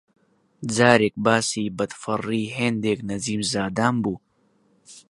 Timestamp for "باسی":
1.25-1.65